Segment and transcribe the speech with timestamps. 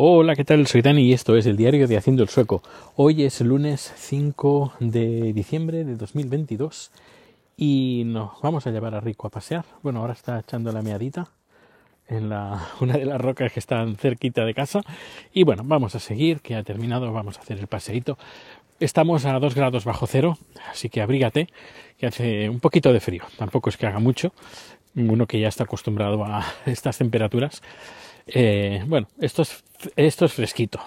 [0.00, 0.64] Hola, ¿qué tal?
[0.68, 2.62] Soy Dani y esto es el diario de Haciendo el Sueco.
[2.94, 6.92] Hoy es lunes 5 de diciembre de 2022
[7.56, 9.64] y nos vamos a llevar a Rico a pasear.
[9.82, 11.32] Bueno, ahora está echando la meadita
[12.06, 12.26] en
[12.80, 14.82] una de las rocas que están cerquita de casa
[15.32, 18.18] y bueno, vamos a seguir, que ha terminado, vamos a hacer el paseíto.
[18.78, 20.38] Estamos a 2 grados bajo cero,
[20.70, 21.48] así que abrígate,
[21.98, 24.32] que hace un poquito de frío, tampoco es que haga mucho,
[24.94, 27.62] uno que ya está acostumbrado a estas temperaturas.
[28.28, 29.64] Eh, bueno, esto es,
[29.96, 30.80] esto es fresquito.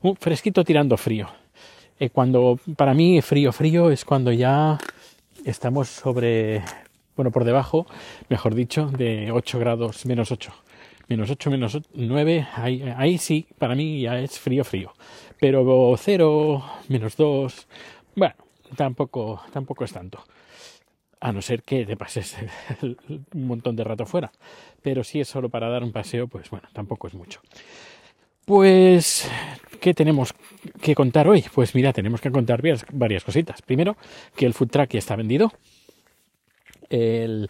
[0.00, 1.28] Un fresquito tirando frío.
[1.98, 4.78] Eh, cuando, para mí, frío, frío es cuando ya
[5.44, 6.62] estamos sobre,
[7.16, 7.86] bueno, por debajo,
[8.30, 10.52] mejor dicho, de 8 grados, menos 8.
[11.08, 14.92] Menos 8, menos 9, ahí, ahí sí, para mí ya es frío, frío.
[15.38, 17.66] Pero 0, menos 2,
[18.16, 18.34] bueno,
[18.76, 20.24] tampoco, tampoco es tanto
[21.20, 22.36] a no ser que te pases
[22.82, 24.32] un montón de rato fuera.
[24.82, 27.40] Pero si es solo para dar un paseo, pues bueno, tampoco es mucho.
[28.46, 29.30] Pues,
[29.80, 30.34] ¿qué tenemos
[30.80, 31.44] que contar hoy?
[31.54, 33.62] Pues mira, tenemos que contar varias, cositas.
[33.62, 33.96] Primero,
[34.34, 35.52] que el food truck ya está vendido.
[36.88, 37.48] El,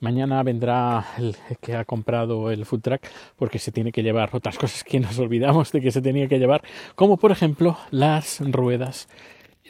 [0.00, 3.02] mañana vendrá el que ha comprado el food truck
[3.36, 6.38] porque se tiene que llevar otras cosas que nos olvidamos de que se tenía que
[6.38, 6.62] llevar,
[6.96, 9.08] como por ejemplo las ruedas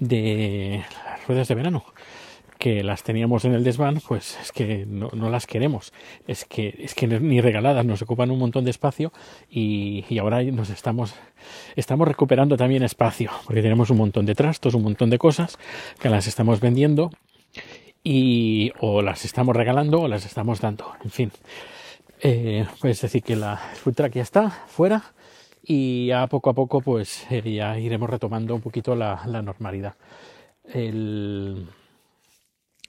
[0.01, 1.85] de las ruedas de verano
[2.63, 5.93] que las teníamos en el desván, pues es que no, las queremos.
[6.29, 9.13] Es que, es que ni regaladas, nos ocupan un montón de espacio
[9.51, 11.13] y, y, ahora nos estamos,
[11.75, 15.59] estamos recuperando también espacio, porque tenemos un montón de trastos, un montón de cosas
[15.99, 17.11] que las estamos vendiendo
[18.05, 20.87] y o las estamos regalando o las estamos dando.
[21.03, 21.33] En fin,
[22.21, 25.03] eh, pues decir que la food truck ya está fuera
[25.65, 29.97] y a poco a poco pues eh, ya iremos retomando un poquito la, la normalidad.
[30.73, 31.67] El,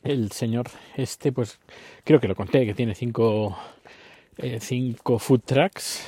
[0.04, 1.60] el señor este, pues
[2.04, 3.58] creo que lo conté, que tiene cinco,
[4.38, 6.08] eh, cinco food trucks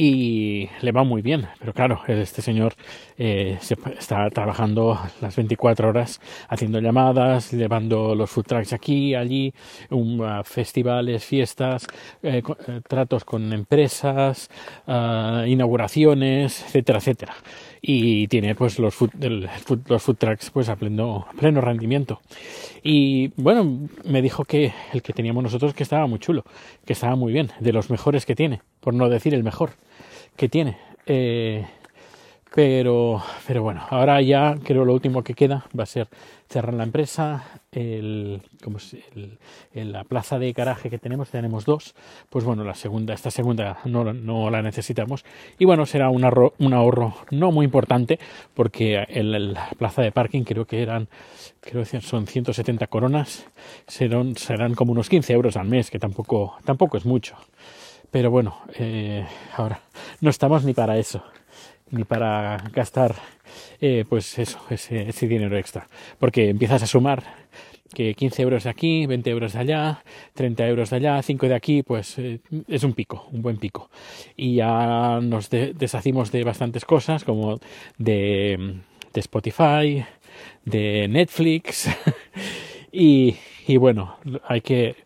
[0.00, 1.48] y le va muy bien.
[1.58, 2.74] Pero claro, este señor
[3.16, 9.52] eh, se está trabajando las 24 horas haciendo llamadas, llevando los food trucks aquí, allí,
[9.90, 11.88] un, uh, festivales, fiestas,
[12.22, 12.42] eh,
[12.86, 14.48] tratos con empresas,
[14.86, 17.34] uh, inauguraciones, etcétera, etcétera
[17.80, 19.48] y tiene pues los food, el,
[19.86, 22.20] los food trucks pues a pleno, pleno rendimiento
[22.90, 26.44] y bueno me dijo que el que teníamos nosotros que estaba muy chulo
[26.86, 29.72] que estaba muy bien de los mejores que tiene por no decir el mejor
[30.38, 30.78] que tiene.
[31.04, 31.66] Eh,
[32.54, 36.08] pero, pero bueno, ahora ya creo lo último que queda va a ser
[36.48, 38.78] cerrar la empresa, el, como
[39.14, 39.38] el,
[39.74, 41.94] en la plaza de garaje que tenemos, tenemos dos,
[42.30, 45.24] pues bueno, la segunda, esta segunda no, no la necesitamos.
[45.58, 48.18] Y bueno, será un ahorro, un ahorro no muy importante
[48.54, 51.08] porque en la plaza de parking creo que eran,
[51.60, 53.46] creo que son 170 coronas,
[53.86, 57.36] serán, serán como unos 15 euros al mes, que tampoco, tampoco es mucho.
[58.10, 59.82] Pero bueno, eh, ahora
[60.22, 61.22] no estamos ni para eso
[61.90, 63.14] ni para gastar
[63.80, 65.88] eh, pues eso, ese, ese, dinero extra.
[66.18, 67.22] Porque empiezas a sumar
[67.94, 70.02] que 15 euros de aquí, 20 euros de allá,
[70.34, 73.90] 30 euros de allá, 5 de aquí, pues eh, es un pico, un buen pico.
[74.36, 77.58] Y ya nos de, deshacimos de bastantes cosas como
[77.96, 78.80] de,
[79.12, 80.04] de Spotify,
[80.64, 81.88] de Netflix
[82.92, 84.16] y, y bueno,
[84.46, 84.96] hay que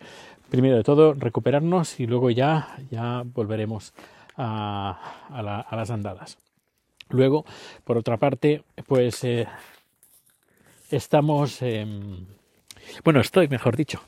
[0.50, 3.94] primero de todo recuperarnos y luego ya, ya volveremos
[4.37, 6.37] a, a, la, a las andadas.
[7.12, 7.44] Luego,
[7.84, 9.46] por otra parte, pues eh,
[10.90, 11.60] estamos...
[11.62, 11.86] Eh,
[13.04, 14.02] bueno, estoy, mejor dicho,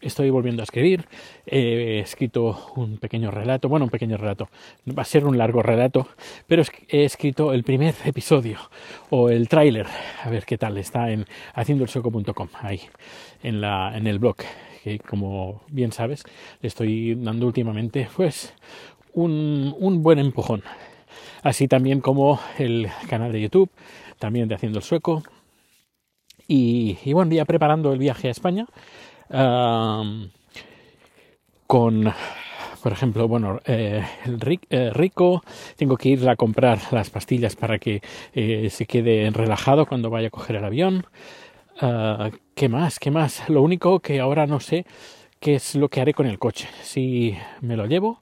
[0.00, 1.06] estoy volviendo a escribir.
[1.46, 4.48] he escrito un pequeño relato, bueno, un pequeño relato,
[4.86, 6.08] va a ser un largo relato,
[6.46, 8.58] pero he escrito el primer episodio
[9.10, 9.86] o el tráiler,
[10.24, 11.24] a ver qué tal, está en
[11.54, 12.80] haciendoelsoco.com, ahí,
[13.44, 14.36] en, la, en el blog,
[14.82, 16.24] que como bien sabes,
[16.60, 18.54] le estoy dando últimamente, pues,
[19.14, 20.62] un, un buen empujón
[21.42, 23.70] así también como el canal de YouTube,
[24.18, 25.22] también de Haciendo el Sueco.
[26.48, 28.66] Y, bueno, ya preparando el viaje a España
[31.66, 32.12] con,
[32.82, 35.42] por ejemplo, bueno, eh, el eh, rico,
[35.76, 38.00] tengo que ir a comprar las pastillas para que
[38.32, 41.06] eh, se quede relajado cuando vaya a coger el avión.
[41.82, 42.98] Uh, ¿Qué más?
[42.98, 43.48] ¿Qué más?
[43.50, 44.86] Lo único que ahora no sé
[45.40, 46.68] qué es lo que haré con el coche.
[46.82, 48.20] Si me lo llevo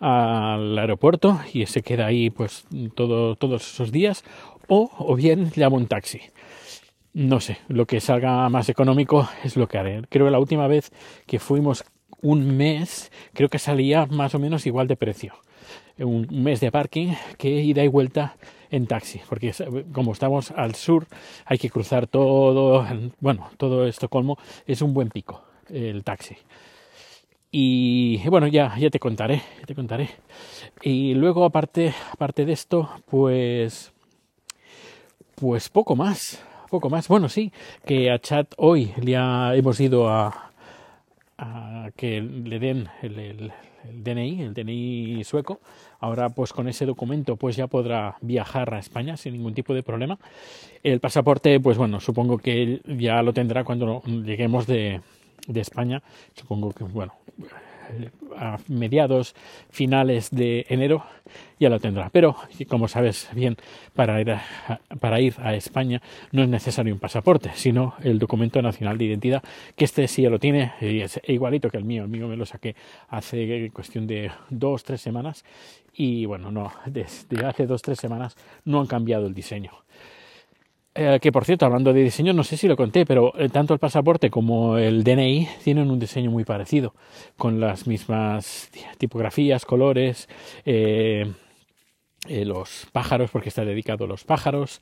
[0.00, 4.24] al aeropuerto y se queda ahí pues todo, todos esos días
[4.68, 6.20] o, o bien llamo un taxi.
[7.12, 10.02] No sé, lo que salga más económico es lo que haré.
[10.10, 10.92] Creo que la última vez
[11.26, 11.84] que fuimos
[12.20, 15.34] un mes, creo que salía más o menos igual de precio.
[15.98, 18.36] Un mes de parking que ida y vuelta
[18.70, 19.52] en taxi, porque
[19.92, 21.06] como estamos al sur
[21.46, 22.86] hay que cruzar todo,
[23.20, 26.36] bueno, todo Estocolmo es un buen pico el taxi.
[27.50, 30.10] Y bueno, ya, ya te contaré, ya te contaré.
[30.82, 33.92] Y luego, aparte, aparte de esto, pues,
[35.36, 37.08] pues poco más, poco más.
[37.08, 37.52] Bueno, sí,
[37.84, 39.14] que a Chat hoy le
[39.56, 40.50] hemos ido a,
[41.96, 43.52] que le den el, el,
[43.88, 45.60] el, DNI, el DNI sueco.
[46.00, 49.82] Ahora, pues con ese documento, pues ya podrá viajar a España sin ningún tipo de
[49.82, 50.18] problema.
[50.82, 55.00] El pasaporte, pues bueno, supongo que ya lo tendrá cuando lleguemos de,
[55.46, 56.02] de España.
[56.34, 57.14] Supongo que, bueno,
[58.36, 59.34] a mediados,
[59.70, 61.04] finales de enero,
[61.58, 62.10] ya lo tendrá.
[62.10, 62.36] Pero,
[62.68, 63.56] como sabes bien,
[63.94, 66.02] para ir, a, España
[66.32, 69.42] no es necesario un pasaporte, sino el documento nacional de identidad,
[69.74, 72.04] que este sí ya lo tiene, y es igualito que el mío.
[72.04, 72.74] El mío me lo saqué
[73.08, 75.44] hace cuestión de dos, tres semanas,
[75.94, 79.72] y bueno, no, desde hace dos, tres semanas no han cambiado el diseño.
[80.98, 83.74] Eh, que por cierto, hablando de diseño, no sé si lo conté, pero eh, tanto
[83.74, 86.94] el pasaporte como el DNI tienen un diseño muy parecido,
[87.36, 90.26] con las mismas tipografías, colores,
[90.64, 91.30] eh,
[92.28, 94.80] los pájaros, porque está dedicado a los pájaros.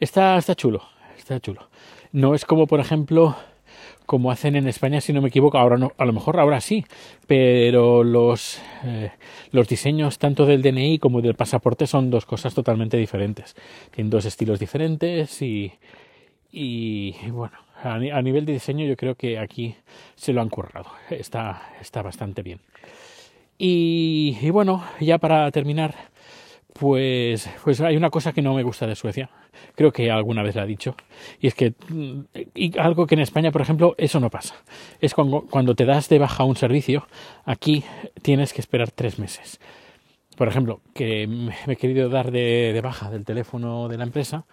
[0.00, 0.82] Está, está chulo,
[1.16, 1.68] está chulo.
[2.10, 3.36] No es como, por ejemplo,
[4.06, 6.84] como hacen en España, si no me equivoco, ahora no, a lo mejor ahora sí,
[7.26, 9.10] pero los, eh,
[9.50, 13.56] los diseños tanto del DNI como del pasaporte son dos cosas totalmente diferentes.
[13.90, 15.72] Tienen dos estilos diferentes y,
[17.30, 19.74] bueno, a, nivel de diseño yo creo que aquí
[20.14, 20.90] se lo han currado.
[21.10, 22.60] Está, está bastante bien.
[23.58, 25.94] Y bueno, ya para terminar,
[26.72, 29.30] pues, pues hay una cosa que no me gusta de Suecia.
[29.74, 30.96] Creo que alguna vez la he dicho.
[31.40, 31.74] Y es que
[32.54, 34.56] y algo que en España, por ejemplo, eso no pasa.
[35.00, 37.06] Es cuando, cuando te das de baja un servicio,
[37.44, 37.84] aquí
[38.22, 39.60] tienes que esperar tres meses.
[40.36, 44.46] Por ejemplo, que me he querido dar de, de baja del teléfono de la empresa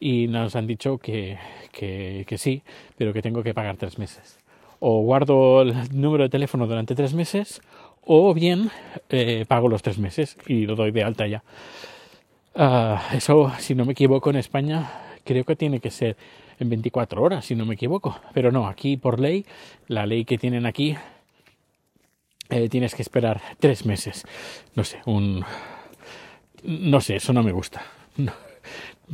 [0.00, 1.38] y nos han dicho que,
[1.72, 2.62] que, que sí,
[2.96, 4.38] pero que tengo que pagar tres meses.
[4.78, 7.60] O guardo el número de teléfono durante tres meses
[8.04, 8.70] o bien
[9.10, 11.42] eh, pago los tres meses y lo doy de alta ya.
[12.54, 14.90] Uh, eso, si no me equivoco, en España
[15.24, 16.16] creo que tiene que ser
[16.58, 18.18] en 24 horas, si no me equivoco.
[18.32, 19.44] Pero no, aquí por ley,
[19.88, 20.96] la ley que tienen aquí,
[22.48, 24.24] eh, tienes que esperar tres meses.
[24.74, 25.44] No sé, un...
[26.62, 27.82] No sé, eso no me gusta.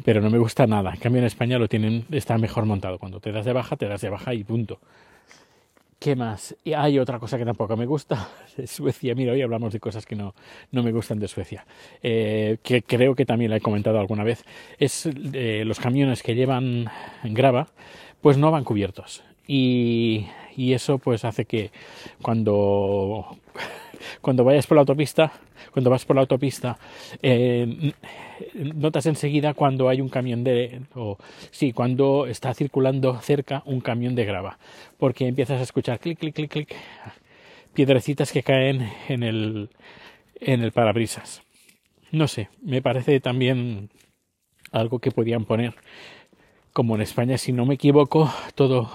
[0.05, 0.93] Pero no me gusta nada.
[0.95, 2.99] En cambio en España lo tienen, está mejor montado.
[2.99, 4.79] Cuando te das de baja, te das de baja y punto.
[6.03, 6.57] ¿Qué más?
[6.65, 8.29] Y hay otra cosa que tampoco me gusta
[8.67, 9.15] Suecia.
[9.15, 10.35] Mira, hoy hablamos de cosas que no,
[10.73, 11.65] no me gustan de Suecia,
[12.03, 14.45] eh, que creo que también la he comentado alguna vez.
[14.81, 16.91] Es eh, los camiones que llevan
[17.23, 17.69] grava,
[18.21, 19.23] pues no van cubiertos.
[19.47, 20.27] Y,
[20.57, 21.71] y eso pues hace que
[22.21, 23.37] cuando
[24.21, 25.33] cuando vayas por la autopista,
[25.73, 26.79] cuando vas por la autopista,
[27.23, 27.93] eh,
[28.55, 31.19] notas enseguida cuando hay un camión de, o
[31.51, 34.59] sí, cuando está circulando cerca un camión de grava,
[34.99, 36.75] porque empiezas a escuchar clic, clic, clic, clic,
[37.75, 39.71] piedrecitas que caen en el,
[40.41, 41.43] en el parabrisas.
[42.11, 43.91] No sé, me parece también
[44.71, 45.75] algo que podían poner,
[46.73, 48.91] como en España, si no me equivoco, todo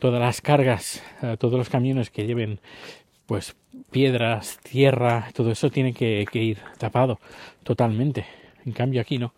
[0.00, 2.58] todas las cargas, uh, todos los camiones que lleven
[3.26, 3.54] pues
[3.90, 7.18] piedras, tierra, todo eso tiene que, ir tapado
[7.62, 8.26] totalmente.
[8.64, 9.32] En cambio aquí no.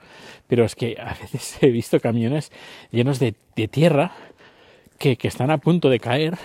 [0.49, 2.51] Pero es que a veces he visto camiones
[2.91, 3.35] llenos de,
[3.69, 4.13] tierra
[4.99, 6.37] que, están a punto de caer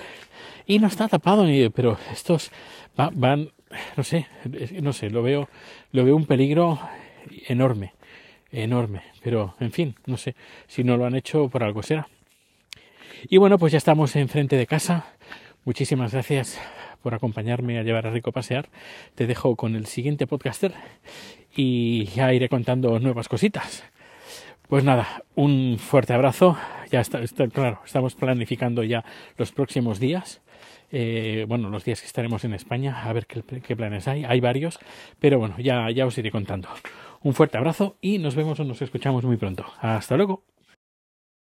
[0.65, 2.51] y no está tapado ni pero estos
[2.95, 3.51] van
[3.95, 4.27] no sé,
[4.81, 5.49] no sé, lo veo,
[5.91, 6.79] lo veo un peligro
[7.47, 7.93] enorme,
[8.51, 9.03] enorme.
[9.21, 10.35] Pero, en fin, no sé,
[10.67, 12.07] si no lo han hecho por algo será.
[13.29, 15.05] Y bueno, pues ya estamos enfrente de casa.
[15.65, 16.59] Muchísimas gracias
[17.07, 18.67] por acompañarme a llevar a Rico a pasear.
[19.15, 20.73] Te dejo con el siguiente podcaster
[21.55, 23.85] y ya iré contando nuevas cositas.
[24.67, 26.57] Pues nada, un fuerte abrazo.
[26.91, 29.05] Ya está, claro, estamos planificando ya
[29.37, 30.41] los próximos días.
[30.91, 34.25] Eh, bueno, los días que estaremos en España, a ver qué, qué, planes hay.
[34.25, 34.77] Hay varios,
[35.21, 36.67] pero bueno, ya, ya os iré contando.
[37.21, 39.65] Un fuerte abrazo y nos vemos o nos escuchamos muy pronto.
[39.79, 40.43] Hasta luego.